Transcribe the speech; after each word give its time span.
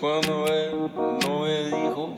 cuando 0.00 0.46
él 0.46 0.90
no 1.22 1.40
me 1.40 1.64
dijo. 1.66 2.14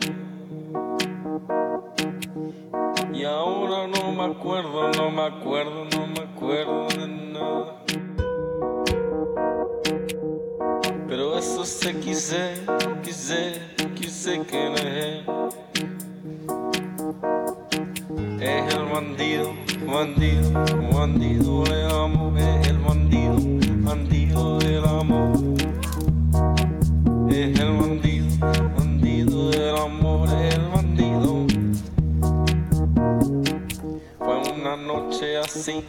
Y 3.13 3.25
ahora 3.25 3.87
no 3.87 4.13
me 4.13 4.25
acuerdo, 4.25 4.91
no 4.93 5.11
me 5.11 5.23
acuerdo, 5.23 5.85
no 5.93 6.07
me 6.07 6.21
acuerdo 6.21 6.89
de 6.89 7.09
nada. 7.09 7.85
Pero 11.09 11.39
eso 11.39 11.65
sé, 11.65 11.99
quise, 12.01 12.55
quise, 13.03 13.61
quise 13.95 14.41
que 14.43 14.71
no 14.71 15.49
es 18.41 18.75
el 18.75 18.85
bandido, 18.85 19.53
bandido, 19.87 20.53
bandido 20.93 21.65
le 21.65 21.85
amo, 21.85 22.33
es 22.37 22.69
el 22.69 22.79
bandido, 22.79 23.37
bandido 23.83 24.59
de 24.59 24.81
la 24.81 24.88
el 27.45 27.55
bandido, 27.55 28.27
bandido 28.77 29.51
del 29.51 29.77
amor, 29.77 30.29
el 30.29 30.61
bandido. 30.75 31.47
Fue 34.19 34.53
una 34.53 34.77
noche 34.77 35.39
así. 35.39 35.85